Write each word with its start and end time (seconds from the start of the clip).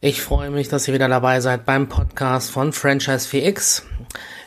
Ich 0.00 0.22
freue 0.22 0.50
mich, 0.50 0.68
dass 0.68 0.86
ihr 0.86 0.94
wieder 0.94 1.08
dabei 1.08 1.40
seid 1.40 1.66
beim 1.66 1.88
Podcast 1.88 2.52
von 2.52 2.72
Franchise 2.72 3.28
4X, 3.28 3.82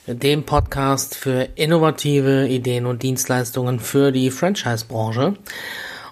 dem 0.08 0.46
Podcast 0.46 1.14
für 1.14 1.50
innovative 1.56 2.48
Ideen 2.48 2.86
und 2.86 3.04
Dienstleistungen 3.04 3.82
für 3.82 4.14
die 4.14 4.32
Franchise-Branche. 4.32 5.34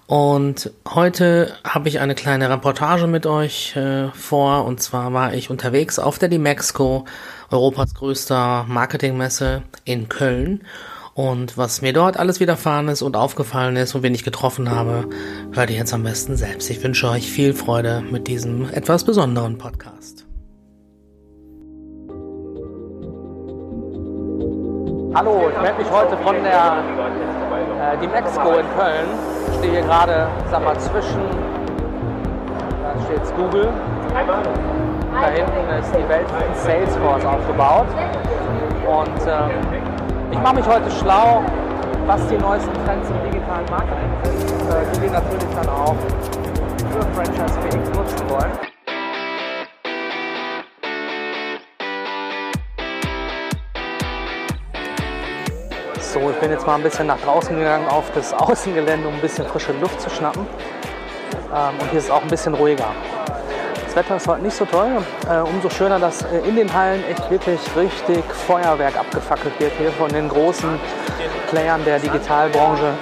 Und 0.06 0.70
heute 0.86 1.54
habe 1.64 1.88
ich 1.88 2.00
eine 2.00 2.14
kleine 2.14 2.50
Reportage 2.50 3.06
mit 3.06 3.24
euch 3.24 3.74
äh, 3.76 4.10
vor. 4.10 4.66
Und 4.66 4.82
zwar 4.82 5.14
war 5.14 5.32
ich 5.32 5.48
unterwegs 5.48 5.98
auf 5.98 6.18
der 6.18 6.28
Dimexco, 6.28 7.06
Europas 7.50 7.94
größter 7.94 8.66
Marketingmesse 8.68 9.62
in 9.86 10.10
Köln. 10.10 10.66
Und 11.20 11.58
was 11.58 11.82
mir 11.82 11.92
dort 11.92 12.16
alles 12.16 12.40
widerfahren 12.40 12.88
ist 12.88 13.02
und 13.02 13.14
aufgefallen 13.14 13.76
ist 13.76 13.94
und 13.94 14.02
wen 14.02 14.14
ich 14.14 14.24
getroffen 14.24 14.70
habe, 14.70 15.04
hört 15.52 15.68
ihr 15.68 15.76
jetzt 15.76 15.92
am 15.92 16.02
besten 16.02 16.34
selbst. 16.34 16.70
Ich 16.70 16.82
wünsche 16.82 17.10
euch 17.10 17.30
viel 17.30 17.52
Freude 17.52 18.02
mit 18.10 18.26
diesem 18.26 18.70
etwas 18.72 19.04
besonderen 19.04 19.58
Podcast. 19.58 20.24
Hallo, 25.14 25.50
ich 25.50 25.60
melde 25.60 25.82
mich 25.82 25.90
heute 25.90 26.16
von 26.24 26.42
der 26.42 26.82
äh, 27.82 27.98
Deam 27.98 28.14
Expo 28.14 28.52
in 28.52 28.66
Köln. 28.78 29.08
Ich 29.50 29.58
stehe 29.58 29.72
hier 29.72 29.82
gerade, 29.82 30.26
sag 30.50 30.64
mal, 30.64 30.80
zwischen, 30.80 31.20
da 32.82 32.94
steht 33.04 33.36
Google. 33.36 33.68
Da 34.08 35.28
hinten 35.28 35.68
ist 35.80 35.92
die 35.94 36.08
Welt 36.08 36.30
von 36.30 36.54
Salesforce 36.54 37.26
aufgebaut. 37.26 37.88
Und 38.88 39.20
ähm, 39.28 39.79
ich 40.32 40.38
mache 40.38 40.54
mich 40.56 40.66
heute 40.66 40.90
schlau, 40.90 41.42
was 42.06 42.26
die 42.28 42.36
neuesten 42.36 42.72
Trends 42.84 43.08
im 43.08 43.30
digitalen 43.30 43.66
Marketing 43.70 44.10
sind, 44.24 44.70
äh, 44.70 44.92
die 44.94 45.02
wir 45.02 45.10
natürlich 45.10 45.48
dann 45.54 45.68
auch 45.68 45.96
für 46.92 47.02
Franchise 47.14 47.58
PX 47.60 47.98
nutzen 47.98 48.30
wollen. 48.30 48.52
So, 56.00 56.30
ich 56.30 56.36
bin 56.40 56.50
jetzt 56.50 56.66
mal 56.66 56.74
ein 56.74 56.82
bisschen 56.82 57.06
nach 57.06 57.20
draußen 57.20 57.56
gegangen 57.56 57.86
auf 57.88 58.10
das 58.14 58.32
Außengelände, 58.32 59.06
um 59.06 59.14
ein 59.14 59.20
bisschen 59.20 59.46
frische 59.46 59.72
Luft 59.80 60.00
zu 60.00 60.10
schnappen. 60.10 60.46
Ähm, 61.54 61.74
und 61.80 61.90
hier 61.90 61.98
ist 61.98 62.06
es 62.06 62.10
auch 62.10 62.22
ein 62.22 62.28
bisschen 62.28 62.54
ruhiger. 62.54 62.92
Das 63.90 64.04
Wetter 64.04 64.16
ist 64.18 64.28
heute 64.28 64.42
nicht 64.42 64.56
so 64.56 64.64
toll. 64.66 65.04
Äh, 65.28 65.38
umso 65.40 65.68
schöner, 65.68 65.98
dass 65.98 66.22
äh, 66.22 66.38
in 66.48 66.54
den 66.54 66.72
Hallen 66.72 67.02
echt 67.10 67.28
wirklich 67.28 67.58
richtig 67.74 68.22
Feuerwerk 68.46 68.96
abgefackelt 68.96 69.58
wird 69.58 69.72
hier 69.78 69.90
von 69.90 70.08
den 70.08 70.28
großen 70.28 70.78
Playern 71.50 71.84
der 71.84 71.98
Digitalbranche. 71.98 72.94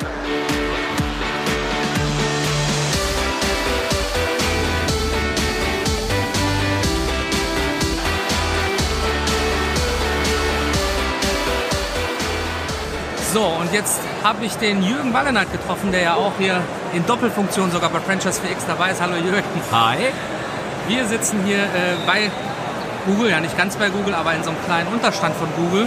So, 13.35 13.43
und 13.43 13.75
jetzt 13.75 14.01
habe 14.25 14.47
ich 14.47 14.57
den 14.57 14.83
Jürgen 14.83 15.13
Wallenert 15.13 15.53
getroffen, 15.53 15.93
der 15.93 16.01
ja 16.01 16.15
auch 16.15 16.33
hier 16.39 16.63
in 16.95 17.05
Doppelfunktion 17.05 17.71
sogar 17.71 17.91
bei 17.91 18.01
Franchise 18.01 18.41
4X 18.41 18.67
dabei 18.67 18.93
ist. 18.93 19.03
Hallo 19.03 19.17
Jürgen. 19.17 19.45
Hi. 19.71 19.99
Wir 20.89 21.05
sitzen 21.05 21.41
hier 21.45 21.59
äh, 21.59 21.97
bei 22.07 22.31
Google, 23.07 23.31
ja 23.31 23.41
nicht 23.41 23.57
ganz 23.59 23.77
bei 23.77 23.91
Google, 23.91 24.15
aber 24.15 24.33
in 24.35 24.43
so 24.43 24.51
einem 24.51 24.59
kleinen 24.65 24.89
Unterstand 24.89 25.35
von 25.37 25.49
Google. 25.55 25.87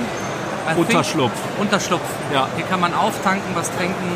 I 0.69 0.80
Unterschlupf. 0.80 1.31
Think, 1.33 1.59
Unterschlupf. 1.59 2.03
Ja. 2.31 2.47
Hier 2.55 2.66
kann 2.66 2.80
man 2.80 2.94
auftanken, 2.94 3.49
was 3.55 3.72
trinken 3.75 4.16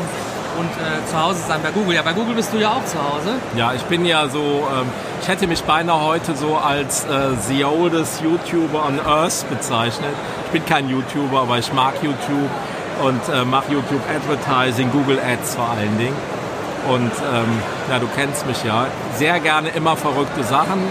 und 0.58 0.70
äh, 0.70 1.04
zu 1.10 1.20
Hause 1.20 1.40
sein 1.46 1.60
bei 1.60 1.70
Google. 1.72 1.96
Ja, 1.96 2.02
bei 2.02 2.12
Google 2.12 2.36
bist 2.36 2.52
du 2.52 2.58
ja 2.58 2.70
auch 2.70 2.84
zu 2.84 2.98
Hause. 2.98 3.34
Ja, 3.56 3.72
ich 3.74 3.82
bin 3.82 4.04
ja 4.04 4.28
so, 4.28 4.38
ähm, 4.38 4.86
ich 5.20 5.26
hätte 5.26 5.48
mich 5.48 5.64
beinahe 5.64 6.00
heute 6.00 6.36
so 6.36 6.56
als 6.56 7.04
äh, 7.04 7.34
the 7.48 7.64
oldest 7.64 8.22
YouTuber 8.22 8.86
on 8.86 9.00
Earth 9.04 9.44
bezeichnet. 9.50 10.14
Ich 10.46 10.52
bin 10.52 10.64
kein 10.64 10.88
YouTuber, 10.88 11.42
aber 11.42 11.58
ich 11.58 11.72
mag 11.72 11.94
YouTube 12.00 12.50
und 13.02 13.20
äh, 13.28 13.44
mache 13.44 13.72
YouTube 13.72 14.02
Advertising, 14.08 14.92
Google 14.92 15.18
Ads 15.18 15.56
vor 15.56 15.68
allen 15.68 15.98
Dingen. 15.98 16.16
Und 16.88 17.10
ähm, 17.32 17.62
ja, 17.90 17.98
du 17.98 18.06
kennst 18.14 18.46
mich 18.46 18.62
ja. 18.64 18.86
Sehr 19.14 19.40
gerne 19.40 19.70
immer 19.70 19.96
verrückte 19.96 20.44
Sachen 20.44 20.82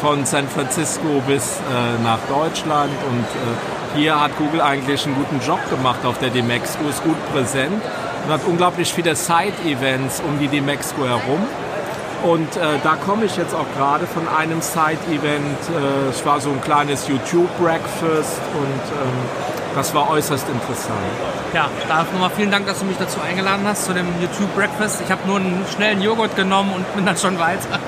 von 0.00 0.24
San 0.24 0.48
Francisco 0.48 1.22
bis 1.26 1.58
äh, 1.58 2.02
nach 2.02 2.18
Deutschland. 2.28 2.92
Und 3.10 3.24
äh, 3.24 3.98
hier 3.98 4.20
hat 4.20 4.36
Google 4.38 4.60
eigentlich 4.60 5.06
einen 5.06 5.14
guten 5.14 5.40
Job 5.46 5.60
gemacht 5.70 6.04
auf 6.04 6.18
der 6.18 6.30
Demexco, 6.30 6.88
ist 6.88 7.02
gut 7.02 7.16
präsent 7.32 7.82
und 8.24 8.32
hat 8.32 8.40
unglaublich 8.46 8.92
viele 8.92 9.14
Side-Events 9.14 10.22
um 10.26 10.38
die 10.38 10.48
Demexco 10.48 11.04
herum. 11.04 11.46
Und 12.24 12.56
äh, 12.56 12.78
da 12.82 12.96
komme 12.96 13.26
ich 13.26 13.36
jetzt 13.36 13.54
auch 13.54 13.66
gerade 13.76 14.06
von 14.06 14.26
einem 14.28 14.62
Side-Event. 14.62 15.58
Äh, 15.68 16.08
es 16.08 16.24
war 16.24 16.40
so 16.40 16.50
ein 16.50 16.60
kleines 16.62 17.06
YouTube-Breakfast 17.06 18.40
und 18.54 18.82
ähm, 19.02 19.63
das 19.74 19.94
war 19.94 20.10
äußerst 20.10 20.48
interessant. 20.48 20.98
Ja, 21.52 21.68
da 21.88 22.04
nochmal 22.04 22.30
vielen 22.36 22.50
Dank, 22.50 22.66
dass 22.66 22.80
du 22.80 22.84
mich 22.84 22.96
dazu 22.96 23.20
eingeladen 23.20 23.66
hast, 23.66 23.84
zu 23.84 23.92
dem 23.92 24.06
YouTube 24.20 24.54
Breakfast. 24.54 25.00
Ich 25.04 25.10
habe 25.10 25.26
nur 25.26 25.36
einen 25.36 25.64
schnellen 25.74 26.02
Joghurt 26.02 26.36
genommen 26.36 26.72
und 26.74 26.94
bin 26.94 27.06
dann 27.06 27.16
schon 27.16 27.38
weiter. 27.38 27.78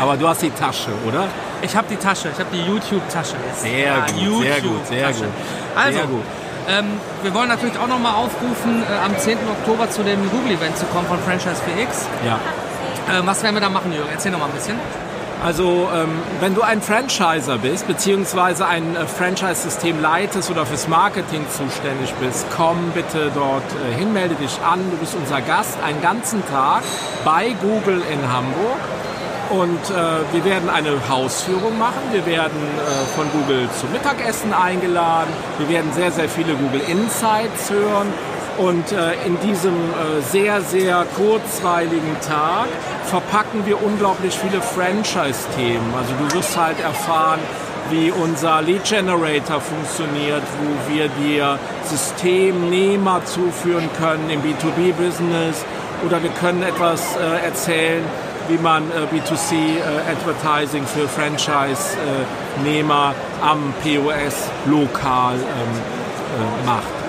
Aber 0.00 0.16
du 0.16 0.28
hast 0.28 0.42
die 0.42 0.50
Tasche, 0.50 0.90
oder? 1.06 1.24
Ich 1.62 1.74
habe 1.76 1.86
die 1.88 1.96
Tasche, 1.96 2.28
ich 2.32 2.38
habe 2.38 2.50
die 2.52 2.62
YouTube-Tasche 2.62 3.36
jetzt. 3.48 3.62
Sehr, 3.62 3.78
ja, 3.78 4.06
gut, 4.06 4.16
YouTube 4.16 4.42
sehr 4.42 4.60
gut, 4.60 4.86
sehr 4.86 5.06
gut. 5.12 5.24
Also, 5.74 5.98
sehr 5.98 6.06
gut. 6.06 6.22
Ähm, 6.68 6.84
wir 7.22 7.32
wollen 7.32 7.48
natürlich 7.48 7.78
auch 7.78 7.86
nochmal 7.86 8.14
aufrufen, 8.14 8.82
äh, 8.82 9.04
am 9.04 9.16
10. 9.16 9.38
Oktober 9.48 9.88
zu 9.88 10.02
dem 10.02 10.28
Google-Event 10.30 10.76
zu 10.76 10.84
kommen 10.86 11.06
von 11.06 11.18
Franchise 11.20 11.62
4X. 11.62 12.06
Ja. 12.26 12.40
Äh, 13.08 13.24
was 13.24 13.42
werden 13.42 13.54
wir 13.54 13.60
da 13.60 13.68
machen, 13.68 13.92
Jürgen? 13.92 14.08
Erzähl 14.12 14.32
nochmal 14.32 14.48
ein 14.48 14.54
bisschen. 14.54 14.76
Also 15.44 15.88
ähm, 15.94 16.08
wenn 16.40 16.54
du 16.54 16.62
ein 16.62 16.80
Franchiser 16.80 17.58
bist, 17.58 17.86
beziehungsweise 17.86 18.66
ein 18.66 18.96
äh, 18.96 19.06
Franchise-System 19.06 20.00
leitest 20.00 20.50
oder 20.50 20.64
fürs 20.64 20.88
Marketing 20.88 21.44
zuständig 21.50 22.12
bist, 22.14 22.46
komm 22.56 22.90
bitte 22.94 23.30
dort 23.34 23.62
äh, 23.62 23.98
hin, 23.98 24.12
melde 24.12 24.34
dich 24.36 24.58
an. 24.62 24.80
Du 24.90 24.96
bist 24.96 25.14
unser 25.14 25.42
Gast 25.42 25.78
einen 25.84 26.00
ganzen 26.00 26.42
Tag 26.48 26.82
bei 27.24 27.54
Google 27.60 28.02
in 28.10 28.32
Hamburg. 28.32 28.78
Und 29.50 29.78
äh, 29.90 30.34
wir 30.34 30.44
werden 30.44 30.68
eine 30.68 31.08
Hausführung 31.08 31.78
machen. 31.78 32.00
Wir 32.10 32.26
werden 32.26 32.56
äh, 32.56 33.06
von 33.14 33.26
Google 33.30 33.68
zum 33.78 33.92
Mittagessen 33.92 34.52
eingeladen. 34.52 35.30
Wir 35.58 35.68
werden 35.68 35.92
sehr, 35.92 36.10
sehr 36.10 36.28
viele 36.28 36.54
Google 36.54 36.80
Insights 36.88 37.70
hören. 37.70 38.12
Und 38.58 38.90
äh, 38.90 39.12
in 39.26 39.38
diesem 39.40 39.74
äh, 39.74 40.22
sehr, 40.22 40.62
sehr 40.62 41.04
kurzweiligen 41.14 42.16
Tag 42.26 42.66
verpacken 43.06 43.66
wir 43.66 43.82
unglaublich 43.82 44.36
viele 44.36 44.60
Franchise-Themen. 44.60 45.94
Also 45.96 46.12
du 46.18 46.36
wirst 46.36 46.56
halt 46.56 46.80
erfahren, 46.80 47.40
wie 47.90 48.10
unser 48.10 48.62
Lead 48.62 48.84
Generator 48.84 49.60
funktioniert, 49.60 50.42
wo 50.60 50.92
wir 50.92 51.08
dir 51.08 51.58
Systemnehmer 51.84 53.24
zuführen 53.24 53.88
können 53.98 54.30
im 54.30 54.40
B2B-Business 54.42 55.64
oder 56.04 56.22
wir 56.22 56.30
können 56.30 56.62
etwas 56.62 57.16
äh, 57.16 57.44
erzählen, 57.44 58.04
wie 58.48 58.58
man 58.58 58.84
äh, 58.90 59.06
B2C-Advertising 59.14 60.82
äh, 60.82 60.86
für 60.86 61.08
Franchise-Nehmer 61.08 63.14
am 63.40 63.72
POS 63.82 64.50
lokal 64.66 65.34
ähm, 65.34 65.40
äh, 65.40 66.66
macht. 66.66 67.05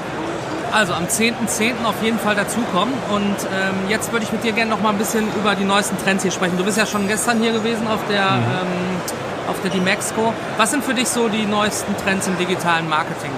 Also 0.71 0.93
am 0.93 1.05
10.10. 1.05 1.33
.10. 1.47 1.85
auf 1.85 2.01
jeden 2.01 2.19
Fall 2.19 2.35
dazukommen. 2.35 2.93
Und 3.11 3.35
ähm, 3.43 3.89
jetzt 3.89 4.11
würde 4.11 4.25
ich 4.25 4.31
mit 4.31 4.43
dir 4.43 4.51
gerne 4.51 4.71
noch 4.71 4.81
mal 4.81 4.89
ein 4.89 4.97
bisschen 4.97 5.27
über 5.35 5.55
die 5.55 5.63
neuesten 5.63 5.97
Trends 5.97 6.23
hier 6.23 6.31
sprechen. 6.31 6.57
Du 6.57 6.63
bist 6.63 6.77
ja 6.77 6.85
schon 6.85 7.07
gestern 7.07 7.39
hier 7.41 7.51
gewesen 7.51 7.87
auf 7.87 7.99
der, 8.09 8.31
mhm. 8.31 8.43
ähm, 8.43 9.49
auf 9.49 9.61
der 9.61 9.71
Dimexco. 9.71 10.33
Was 10.57 10.71
sind 10.71 10.83
für 10.83 10.93
dich 10.93 11.07
so 11.07 11.29
die 11.29 11.45
neuesten 11.45 11.95
Trends 11.97 12.27
im 12.27 12.37
digitalen 12.37 12.89
Marketing? 12.89 13.31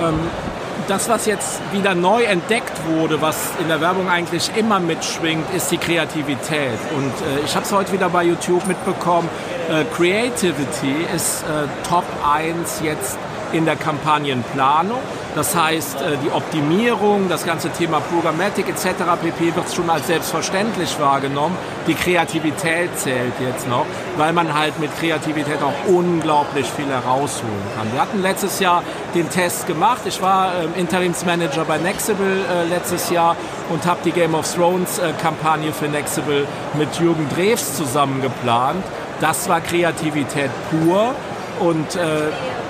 Ähm, 0.00 0.18
das, 0.88 1.08
was 1.08 1.26
jetzt 1.26 1.60
wieder 1.72 1.94
neu 1.94 2.24
entdeckt 2.24 2.72
wurde, 2.88 3.20
was 3.20 3.36
in 3.60 3.68
der 3.68 3.80
Werbung 3.80 4.08
eigentlich 4.08 4.50
immer 4.56 4.80
mitschwingt, 4.80 5.52
ist 5.54 5.70
die 5.70 5.78
Kreativität. 5.78 6.78
Und 6.96 7.12
äh, 7.26 7.44
ich 7.44 7.54
habe 7.54 7.64
es 7.64 7.72
heute 7.72 7.92
wieder 7.92 8.08
bei 8.08 8.24
YouTube 8.24 8.66
mitbekommen. 8.66 9.28
Äh, 9.70 9.84
Creativity 9.96 11.06
ist 11.14 11.42
äh, 11.42 11.88
Top 11.88 12.04
1 12.28 12.80
jetzt 12.82 13.16
in 13.52 13.64
der 13.64 13.76
Kampagnenplanung. 13.76 15.00
Das 15.34 15.56
heißt, 15.56 15.96
äh, 15.96 16.16
die 16.22 16.30
Optimierung, 16.30 17.28
das 17.28 17.46
ganze 17.46 17.70
Thema 17.70 18.00
Programmatic 18.00 18.68
etc. 18.68 18.86
pp. 19.22 19.56
wird 19.56 19.72
schon 19.74 19.88
als 19.88 20.06
selbstverständlich 20.06 20.98
wahrgenommen. 21.00 21.56
Die 21.86 21.94
Kreativität 21.94 22.90
zählt 22.98 23.32
jetzt 23.40 23.66
noch, 23.66 23.86
weil 24.18 24.32
man 24.34 24.52
halt 24.52 24.78
mit 24.78 24.94
Kreativität 24.98 25.62
auch 25.62 25.88
unglaublich 25.88 26.66
viel 26.66 26.86
herausholen 26.86 27.62
kann. 27.76 27.90
Wir 27.92 28.02
hatten 28.02 28.20
letztes 28.20 28.60
Jahr 28.60 28.82
den 29.14 29.30
Test 29.30 29.66
gemacht. 29.66 30.02
Ich 30.04 30.20
war 30.20 30.52
ähm, 30.54 30.70
Interimsmanager 30.76 31.64
bei 31.64 31.78
Nexible 31.78 32.44
äh, 32.50 32.68
letztes 32.68 33.08
Jahr 33.08 33.34
und 33.70 33.86
habe 33.86 34.00
die 34.04 34.12
Game 34.12 34.34
of 34.34 34.52
Thrones 34.54 34.98
äh, 34.98 35.12
Kampagne 35.22 35.72
für 35.72 35.86
Nexible 35.86 36.46
mit 36.74 36.94
Jürgen 37.00 37.26
Drews 37.34 37.76
zusammen 37.76 38.20
geplant. 38.20 38.84
Das 39.20 39.48
war 39.48 39.60
Kreativität 39.60 40.50
pur 40.70 41.14
und 41.60 41.96
äh, 41.96 42.00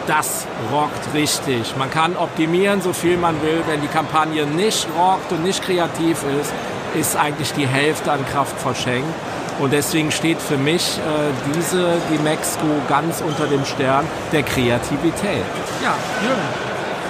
das 0.07 0.47
rockt 0.73 1.15
richtig. 1.15 1.75
Man 1.77 1.91
kann 1.91 2.17
optimieren, 2.17 2.81
so 2.81 2.93
viel 2.93 3.17
man 3.17 3.41
will. 3.43 3.63
Wenn 3.67 3.81
die 3.81 3.89
Kampagne 3.89 4.47
nicht 4.47 4.87
rockt 4.99 5.33
und 5.33 5.45
nicht 5.45 5.63
kreativ 5.63 6.19
ist, 6.41 6.53
ist 6.99 7.17
eigentlich 7.17 7.53
die 7.53 7.67
Hälfte 7.67 8.13
an 8.13 8.25
Kraft 8.27 8.59
verschenkt. 8.61 9.09
Und 9.59 9.73
deswegen 9.73 10.11
steht 10.11 10.41
für 10.41 10.57
mich 10.57 10.99
äh, 10.99 11.53
diese 11.55 11.97
Dimexco 12.11 12.67
ganz 12.89 13.21
unter 13.21 13.47
dem 13.47 13.65
Stern 13.65 14.07
der 14.33 14.43
Kreativität. 14.43 15.45
Ja, 15.83 15.95
Jürgen. 16.23 16.43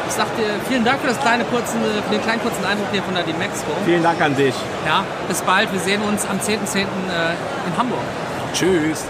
Ich 0.07 0.15
sag 0.15 0.27
dir 0.37 0.61
vielen 0.69 0.85
Dank 0.85 1.01
für, 1.01 1.07
das 1.07 1.21
kleine 1.21 1.45
kurzen, 1.45 1.81
für 2.05 2.11
den 2.13 2.23
kleinen 2.23 2.43
kurzen 2.43 2.65
Eindruck 2.65 2.89
hier 2.93 3.03
von 3.03 3.15
der 3.15 3.23
Dimexco. 3.23 3.71
Vielen 3.87 4.03
Dank 4.03 4.21
an 4.21 4.37
dich. 4.37 4.55
Ja, 4.85 5.05
bis 5.27 5.41
bald. 5.41 5.73
Wir 5.73 5.81
sehen 5.81 6.03
uns 6.03 6.27
am 6.27 6.39
10.10. 6.39 6.59
.10. 6.67 6.79
Äh, 6.79 6.85
in 7.67 7.79
Hamburg. 7.79 8.01
Tschüss. 8.53 9.07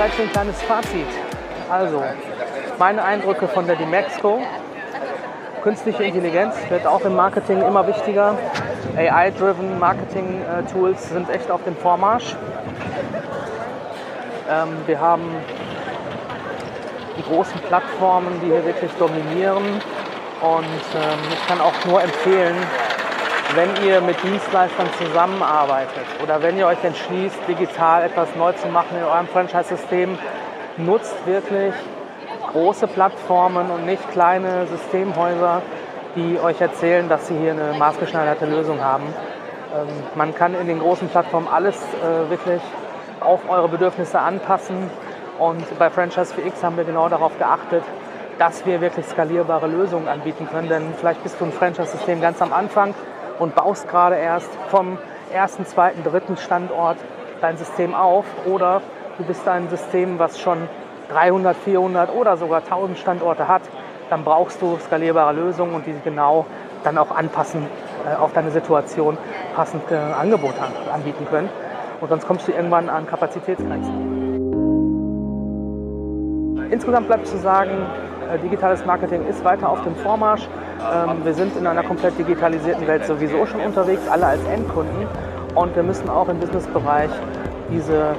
Vielleicht 0.00 0.18
ein 0.18 0.32
kleines 0.32 0.62
Fazit. 0.62 1.06
Also, 1.68 2.02
meine 2.78 3.04
Eindrücke 3.04 3.46
von 3.46 3.66
der 3.66 3.76
Dimexco. 3.76 4.40
Künstliche 5.62 6.04
Intelligenz 6.04 6.54
wird 6.70 6.86
auch 6.86 7.02
im 7.02 7.14
Marketing 7.16 7.60
immer 7.60 7.86
wichtiger. 7.86 8.38
AI-driven 8.96 9.78
Marketing-Tools 9.78 11.10
sind 11.10 11.28
echt 11.28 11.50
auf 11.50 11.64
dem 11.64 11.76
Vormarsch. 11.76 12.34
Ähm, 14.50 14.68
wir 14.86 14.98
haben 14.98 15.28
die 17.18 17.22
großen 17.22 17.60
Plattformen, 17.68 18.40
die 18.40 18.46
hier 18.46 18.64
wirklich 18.64 18.92
dominieren. 18.92 19.82
Und 20.40 20.64
ähm, 20.96 21.18
ich 21.30 21.46
kann 21.46 21.60
auch 21.60 21.74
nur 21.84 22.02
empfehlen, 22.02 22.56
wenn 23.54 23.84
ihr 23.84 24.00
mit 24.00 24.22
Dienstleistern 24.22 24.88
zusammenarbeitet 24.98 26.06
oder 26.22 26.42
wenn 26.42 26.56
ihr 26.56 26.66
euch 26.66 26.82
entschließt, 26.84 27.36
digital 27.48 28.04
etwas 28.04 28.28
neu 28.36 28.52
zu 28.52 28.68
machen 28.68 28.96
in 28.96 29.04
eurem 29.04 29.26
Franchise-System, 29.26 30.18
nutzt 30.76 31.14
wirklich 31.26 31.74
große 32.52 32.86
Plattformen 32.86 33.70
und 33.70 33.86
nicht 33.86 34.08
kleine 34.12 34.66
Systemhäuser, 34.66 35.62
die 36.16 36.38
euch 36.40 36.60
erzählen, 36.60 37.08
dass 37.08 37.28
sie 37.28 37.36
hier 37.36 37.52
eine 37.52 37.74
maßgeschneiderte 37.78 38.46
Lösung 38.46 38.80
haben. 38.80 39.04
Ähm, 39.74 39.88
man 40.14 40.34
kann 40.34 40.54
in 40.54 40.66
den 40.66 40.80
großen 40.80 41.08
Plattformen 41.08 41.48
alles 41.48 41.76
äh, 41.76 42.30
wirklich 42.30 42.62
auf 43.20 43.48
eure 43.48 43.68
Bedürfnisse 43.68 44.18
anpassen. 44.18 44.90
Und 45.38 45.78
bei 45.78 45.90
Franchise 45.90 46.34
4X 46.34 46.62
haben 46.62 46.76
wir 46.76 46.84
genau 46.84 47.08
darauf 47.08 47.38
geachtet, 47.38 47.84
dass 48.38 48.64
wir 48.66 48.80
wirklich 48.80 49.06
skalierbare 49.06 49.66
Lösungen 49.66 50.08
anbieten 50.08 50.48
können, 50.50 50.68
denn 50.68 50.94
vielleicht 50.98 51.22
bist 51.22 51.40
du 51.40 51.44
ein 51.44 51.52
Franchise-System 51.52 52.20
ganz 52.20 52.40
am 52.40 52.52
Anfang 52.52 52.94
und 53.40 53.54
baust 53.56 53.88
gerade 53.88 54.16
erst 54.16 54.50
vom 54.68 54.98
ersten, 55.32 55.66
zweiten, 55.66 56.04
dritten 56.04 56.36
Standort 56.36 56.98
dein 57.40 57.56
System 57.56 57.94
auf 57.94 58.26
oder 58.46 58.82
du 59.18 59.24
bist 59.24 59.48
ein 59.48 59.68
System, 59.68 60.18
was 60.18 60.38
schon 60.38 60.68
300, 61.10 61.56
400 61.56 62.14
oder 62.14 62.36
sogar 62.36 62.62
1000 62.62 62.98
Standorte 62.98 63.48
hat, 63.48 63.62
dann 64.10 64.24
brauchst 64.24 64.62
du 64.62 64.78
skalierbare 64.78 65.32
Lösungen 65.32 65.74
und 65.74 65.86
die 65.86 65.94
genau 66.04 66.46
dann 66.84 66.98
auch 66.98 67.10
anpassen 67.10 67.66
äh, 68.06 68.14
auf 68.16 68.32
deine 68.32 68.50
Situation 68.50 69.18
passend 69.56 69.90
äh, 69.90 69.96
Angebote 69.96 70.60
anbieten 70.92 71.26
können. 71.28 71.48
Und 72.00 72.08
sonst 72.08 72.26
kommst 72.26 72.48
du 72.48 72.52
irgendwann 72.52 72.88
an 72.88 73.06
Kapazitätsgrenzen. 73.06 74.10
Insgesamt 76.70 77.08
bleibt 77.08 77.26
zu 77.26 77.36
sagen, 77.38 77.86
digitales 78.38 78.84
Marketing 78.84 79.26
ist 79.26 79.44
weiter 79.44 79.68
auf 79.68 79.82
dem 79.82 79.94
Vormarsch. 79.96 80.48
Ähm, 80.80 81.24
wir 81.24 81.34
sind 81.34 81.56
in 81.56 81.66
einer 81.66 81.82
komplett 81.82 82.18
digitalisierten 82.18 82.86
Welt 82.86 83.04
sowieso 83.04 83.46
schon 83.46 83.60
unterwegs, 83.60 84.02
alle 84.08 84.26
als 84.26 84.44
Endkunden. 84.44 85.06
Und 85.54 85.74
wir 85.74 85.82
müssen 85.82 86.08
auch 86.08 86.28
im 86.28 86.38
Businessbereich 86.38 87.10
diese 87.70 88.14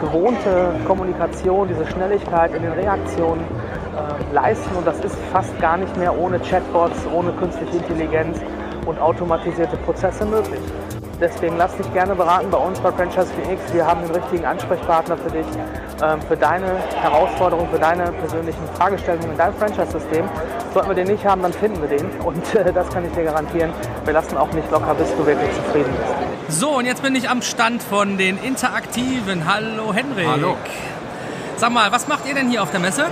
gewohnte 0.00 0.72
Kommunikation, 0.86 1.68
diese 1.68 1.86
Schnelligkeit 1.86 2.54
in 2.54 2.62
den 2.62 2.72
Reaktionen 2.72 3.40
äh, 3.40 4.34
leisten. 4.34 4.74
Und 4.76 4.86
das 4.86 4.98
ist 5.00 5.16
fast 5.32 5.58
gar 5.60 5.76
nicht 5.76 5.96
mehr 5.96 6.18
ohne 6.18 6.38
Chatbots, 6.38 7.06
ohne 7.14 7.32
künstliche 7.32 7.76
Intelligenz 7.76 8.40
und 8.86 9.00
automatisierte 9.00 9.76
Prozesse 9.78 10.24
möglich. 10.24 10.60
Deswegen 11.22 11.56
lass 11.56 11.76
dich 11.76 11.90
gerne 11.92 12.16
beraten 12.16 12.50
bei 12.50 12.58
uns 12.58 12.80
bei 12.80 12.90
Franchise 12.90 13.28
VX. 13.28 13.72
Wir 13.72 13.86
haben 13.86 14.02
den 14.02 14.10
richtigen 14.10 14.44
Ansprechpartner 14.44 15.16
für 15.16 15.30
dich, 15.30 15.46
ähm, 16.02 16.20
für 16.22 16.36
deine 16.36 16.78
Herausforderungen, 17.00 17.70
für 17.70 17.78
deine 17.78 18.10
persönlichen 18.10 18.66
Fragestellungen 18.74 19.30
in 19.30 19.38
deinem 19.38 19.54
Franchise-System. 19.54 20.28
Sollten 20.74 20.88
wir 20.88 20.96
den 20.96 21.06
nicht 21.06 21.24
haben, 21.24 21.42
dann 21.42 21.52
finden 21.52 21.80
wir 21.80 21.96
den. 21.96 22.10
Und 22.22 22.54
äh, 22.56 22.72
das 22.72 22.88
kann 22.90 23.06
ich 23.06 23.12
dir 23.12 23.22
garantieren. 23.22 23.70
Wir 24.04 24.14
lassen 24.14 24.36
auch 24.36 24.52
nicht 24.52 24.68
locker, 24.72 24.96
bis 24.96 25.14
du 25.16 25.24
wirklich 25.24 25.50
zufrieden 25.54 25.94
bist. 25.96 26.60
So, 26.60 26.70
und 26.70 26.86
jetzt 26.86 27.04
bin 27.04 27.14
ich 27.14 27.30
am 27.30 27.40
Stand 27.40 27.84
von 27.84 28.18
den 28.18 28.36
Interaktiven. 28.42 29.46
Hallo 29.46 29.94
Henrik. 29.94 30.26
Hallo. 30.26 30.56
Sag 31.56 31.70
mal, 31.70 31.92
was 31.92 32.08
macht 32.08 32.26
ihr 32.26 32.34
denn 32.34 32.50
hier 32.50 32.64
auf 32.64 32.72
der 32.72 32.80
Messe? 32.80 33.06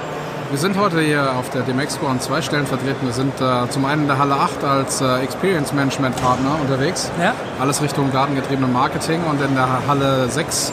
Wir 0.50 0.58
sind 0.58 0.76
heute 0.76 1.00
hier 1.00 1.36
auf 1.36 1.48
der 1.50 1.62
Demexpo 1.62 2.06
an 2.08 2.20
zwei 2.20 2.42
Stellen 2.42 2.66
vertreten. 2.66 3.06
Wir 3.06 3.12
sind 3.12 3.40
äh, 3.40 3.68
zum 3.70 3.84
einen 3.84 4.02
in 4.02 4.08
der 4.08 4.18
Halle 4.18 4.34
8 4.34 4.64
als 4.64 5.00
äh, 5.00 5.20
Experience 5.22 5.72
Management 5.72 6.16
Partner 6.16 6.56
unterwegs. 6.60 7.08
Ja. 7.22 7.34
Alles 7.60 7.80
Richtung 7.80 8.10
datengetriebene 8.12 8.66
Marketing 8.66 9.20
und 9.30 9.40
in 9.40 9.54
der 9.54 9.68
Halle 9.86 10.28
6 10.28 10.72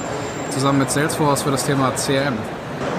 zusammen 0.49 0.79
mit 0.79 0.89
Salesforce 0.89 1.43
für 1.43 1.51
das 1.51 1.63
Thema 1.65 1.91
CRM. 1.91 2.33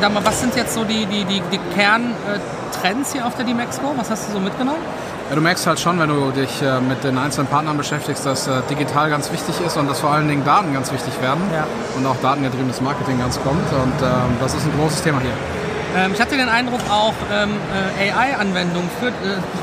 Sag 0.00 0.14
mal, 0.14 0.24
was 0.24 0.40
sind 0.40 0.54
jetzt 0.54 0.72
so 0.74 0.84
die, 0.84 1.04
die, 1.06 1.24
die, 1.24 1.42
die 1.50 1.58
Kerntrends 1.74 3.12
hier 3.12 3.26
auf 3.26 3.34
der 3.34 3.44
Demexpo? 3.44 3.92
Was 3.96 4.10
hast 4.10 4.28
du 4.28 4.34
so 4.34 4.40
mitgenommen? 4.40 4.78
Ja, 5.30 5.34
du 5.34 5.40
merkst 5.40 5.66
halt 5.66 5.80
schon, 5.80 5.98
wenn 5.98 6.08
du 6.08 6.30
dich 6.30 6.62
äh, 6.62 6.80
mit 6.80 7.02
den 7.02 7.18
einzelnen 7.18 7.48
Partnern 7.48 7.76
beschäftigst, 7.76 8.24
dass 8.24 8.46
äh, 8.46 8.52
digital 8.70 9.10
ganz 9.10 9.32
wichtig 9.32 9.56
ist 9.66 9.76
und 9.76 9.90
dass 9.90 9.98
vor 9.98 10.10
allen 10.10 10.28
Dingen 10.28 10.44
Daten 10.44 10.72
ganz 10.72 10.92
wichtig 10.92 11.20
werden 11.20 11.42
Ja. 11.52 11.66
und 11.96 12.06
auch 12.06 12.16
datengetriebenes 12.22 12.80
Marketing 12.80 13.18
ganz 13.18 13.40
kommt. 13.42 13.66
Und 13.72 14.00
ähm, 14.00 14.36
das 14.40 14.54
ist 14.54 14.64
ein 14.64 14.72
großes 14.78 15.02
Thema 15.02 15.18
hier. 15.20 15.32
Ähm, 15.96 16.12
ich 16.12 16.20
hatte 16.20 16.36
den 16.36 16.48
Eindruck 16.48 16.80
auch 16.90 17.14
ähm, 17.32 17.50
äh, 17.98 18.10
AI-Anwendungen 18.10 18.90
für, 19.00 19.08
äh, 19.08 19.12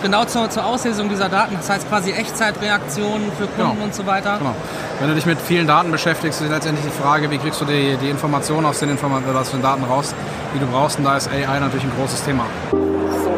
genau 0.01 0.25
zur, 0.25 0.50
zur 0.50 0.66
Auslesung 0.66 1.07
dieser 1.10 1.30
Daten, 1.30 1.56
das 1.56 1.69
heißt 1.69 1.88
quasi 1.88 2.12
Echtzeitreaktionen 2.13 3.31
für 3.38 3.45
Kunden 3.48 3.72
Genau. 3.74 3.83
und 3.83 3.94
so 3.94 4.06
weiter. 4.06 4.38
Genau. 4.39 4.56
Wenn 5.00 5.10
du 5.10 5.16
dich 5.16 5.25
mit 5.25 5.39
vielen 5.39 5.68
Daten 5.68 5.92
beschäftigst, 5.92 6.42
ist 6.42 6.50
letztendlich 6.50 6.86
die 6.86 7.01
Frage, 7.01 7.30
wie 7.30 7.38
kriegst 7.38 7.62
du 7.62 7.66
die, 7.66 7.95
die 8.01 8.10
Informationen 8.10 8.66
aus 8.66 8.80
den, 8.80 8.89
Informa 8.89 9.22
aus 9.39 9.51
den 9.51 9.62
Daten 9.62 9.83
raus, 9.83 10.16
die 10.56 10.60
du 10.60 10.66
brauchst. 10.68 10.98
Und 10.98 11.04
da 11.06 11.18
ist 11.18 11.30
AI 11.30 11.60
natürlich 11.60 11.83
ein 11.83 11.92
großes 12.00 12.24
Thema. 12.24 12.45
So, 12.72 12.77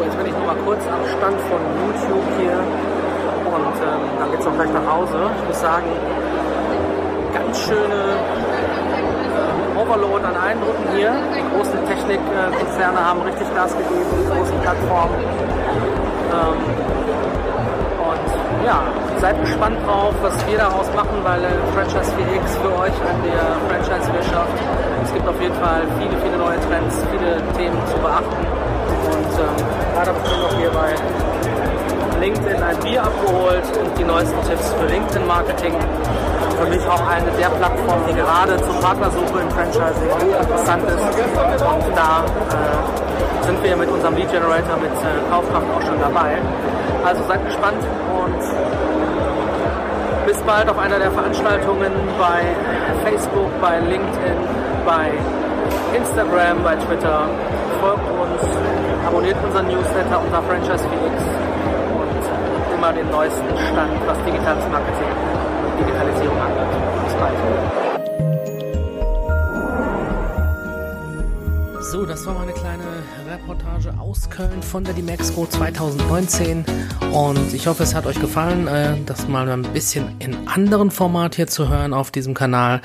jetzt 0.04 0.16
bin 0.16 0.26
ich 0.26 0.32
noch 0.32 0.46
mal 0.46 0.56
kurz 0.64 0.82
am 0.86 1.02
Stand 1.06 1.40
von 1.42 1.60
YouTube 1.84 2.24
hier 2.38 2.58
und 3.52 3.76
ähm, 3.82 4.00
dann 4.20 4.30
geht's 4.30 4.46
auch 4.46 4.54
gleich 4.54 4.70
nach 4.72 4.86
Hause. 4.92 5.30
Ich 5.42 5.48
muss 5.48 5.60
sagen, 5.60 5.86
ganz 7.34 7.60
schöne 7.60 8.16
Overload 9.88 10.22
an 10.22 10.36
Eindrücken 10.36 10.84
hier. 10.94 11.16
Die 11.32 11.40
großen 11.48 11.80
Technikkonzerne 11.88 13.00
haben 13.00 13.22
richtig 13.22 13.48
Gas 13.54 13.72
gegeben, 13.72 14.04
die 14.20 14.28
großen 14.28 14.60
Plattformen. 14.60 15.16
Ähm, 16.28 16.60
und 18.04 18.66
ja, 18.66 18.82
seid 19.16 19.40
gespannt 19.40 19.78
drauf, 19.86 20.12
was 20.20 20.34
wir 20.46 20.58
daraus 20.58 20.92
machen, 20.94 21.16
weil 21.24 21.42
äh, 21.42 21.48
Franchise 21.72 22.12
4X 22.20 22.60
für 22.60 22.72
euch 22.76 22.92
an 23.00 23.16
der 23.24 23.56
Franchise-Wirtschaft. 23.64 24.52
Es 25.04 25.14
gibt 25.14 25.26
auf 25.26 25.40
jeden 25.40 25.54
Fall 25.54 25.80
viele, 25.98 26.16
viele 26.20 26.36
neue 26.36 26.60
Trends, 26.68 27.00
viele 27.10 27.40
Themen 27.56 27.80
zu 27.88 27.96
beachten. 27.96 28.44
Und 29.08 29.32
ähm, 29.40 29.56
gerade 29.94 30.10
habe 30.10 30.18
ich 30.22 30.52
mir 30.52 30.58
hier 30.60 30.70
bei 30.70 30.92
LinkedIn 32.20 32.62
ein 32.62 32.76
Bier 32.80 33.04
abgeholt 33.04 33.64
und 33.80 33.96
die 33.96 34.04
neuesten 34.04 34.42
Tipps 34.46 34.70
für 34.74 34.84
LinkedIn-Marketing. 34.84 35.72
Für 36.58 36.66
mich 36.66 36.84
auch 36.88 37.06
eine 37.06 37.30
der 37.38 37.48
Plattformen, 37.50 38.02
die 38.08 38.14
gerade 38.14 38.56
zur 38.56 38.74
Partnersuche 38.80 39.40
im 39.40 39.50
Franchising 39.50 40.10
interessant 40.10 40.82
ist. 40.90 41.02
Und 41.62 41.96
da 41.96 42.24
äh, 42.26 43.46
sind 43.46 43.62
wir 43.62 43.76
mit 43.76 43.88
unserem 43.88 44.16
Lead 44.16 44.30
Generator 44.32 44.76
mit 44.76 44.90
äh, 44.90 45.30
Kaufkraft 45.30 45.66
auch 45.70 45.82
schon 45.86 46.00
dabei. 46.00 46.38
Also 47.04 47.22
seid 47.28 47.44
gespannt 47.46 47.78
und 48.10 48.42
bis 50.26 50.36
bald 50.42 50.68
auf 50.68 50.78
einer 50.78 50.98
der 50.98 51.12
Veranstaltungen 51.12 51.92
bei 52.18 52.42
Facebook, 53.04 53.50
bei 53.62 53.78
LinkedIn, 53.78 54.38
bei 54.84 55.12
Instagram, 55.96 56.62
bei 56.64 56.74
Twitter. 56.74 57.28
Folgt 57.80 58.10
uns, 58.10 58.42
abonniert 59.06 59.36
unseren 59.44 59.68
Newsletter 59.68 60.20
unter 60.20 60.42
Franchise 60.42 60.84
Phoenix 60.90 61.22
und 61.94 62.74
immer 62.74 62.92
den 62.92 63.08
neuesten 63.10 63.56
Stand, 63.70 63.94
was 64.06 64.18
digitales 64.26 64.64
Marketing 64.72 65.37
Digitalisierung 65.78 66.38
angeht. 66.38 67.04
Bis 67.04 67.14
bald. 67.14 67.38
So, 71.80 72.04
das 72.04 72.26
war 72.26 72.34
meine 72.34 72.52
kleine 72.52 72.84
Reportage 73.30 73.94
aus 73.98 74.28
Köln 74.28 74.62
von 74.62 74.84
der 74.84 74.92
Dimexco 74.92 75.46
2019 75.46 76.64
und 77.12 77.54
ich 77.54 77.66
hoffe, 77.66 77.82
es 77.82 77.94
hat 77.94 78.04
euch 78.04 78.20
gefallen, 78.20 78.66
äh, 78.66 78.94
das 79.06 79.26
mal 79.26 79.48
ein 79.48 79.62
bisschen 79.62 80.14
in 80.18 80.36
anderen 80.48 80.90
Format 80.90 81.36
hier 81.36 81.46
zu 81.46 81.68
hören 81.68 81.94
auf 81.94 82.10
diesem 82.10 82.34
Kanal. 82.34 82.82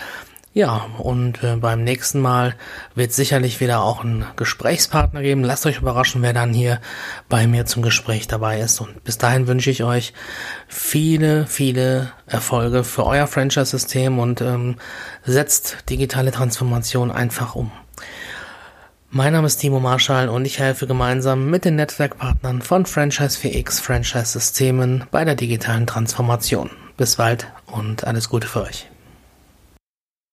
Ja, 0.55 0.85
und 0.99 1.43
äh, 1.43 1.55
beim 1.55 1.83
nächsten 1.83 2.21
Mal 2.21 2.53
wird 2.93 3.11
sicherlich 3.11 3.59
wieder 3.59 3.81
auch 3.81 4.03
ein 4.03 4.23
Gesprächspartner 4.35 5.23
geben. 5.23 5.43
Lasst 5.43 5.65
euch 5.65 5.79
überraschen, 5.79 6.21
wer 6.21 6.33
dann 6.33 6.53
hier 6.53 6.79
bei 7.27 7.47
mir 7.47 7.65
zum 7.65 7.81
Gespräch 7.81 8.27
dabei 8.27 8.59
ist. 8.59 8.79
Und 8.79 9.03
bis 9.03 9.17
dahin 9.17 9.47
wünsche 9.47 9.71
ich 9.71 9.83
euch 9.83 10.13
viele, 10.67 11.47
viele 11.47 12.11
Erfolge 12.27 12.83
für 12.83 13.07
euer 13.07 13.25
Franchise-System 13.25 14.19
und 14.19 14.41
ähm, 14.41 14.75
setzt 15.23 15.89
digitale 15.89 16.29
Transformation 16.29 17.11
einfach 17.11 17.55
um. 17.55 17.71
Mein 19.09 19.33
Name 19.33 19.47
ist 19.47 19.57
Timo 19.57 19.79
Marschall 19.79 20.29
und 20.29 20.45
ich 20.45 20.59
helfe 20.59 20.85
gemeinsam 20.85 21.49
mit 21.49 21.65
den 21.65 21.77
Netzwerkpartnern 21.77 22.61
von 22.61 22.85
Franchise 22.85 23.39
4X 23.39 23.81
Franchise 23.81 24.25
Systemen 24.25 25.05
bei 25.09 25.25
der 25.25 25.35
digitalen 25.35 25.87
Transformation. 25.87 26.69
Bis 26.95 27.15
bald 27.15 27.47
und 27.65 28.05
alles 28.05 28.29
Gute 28.29 28.47
für 28.47 28.61
euch. 28.61 28.92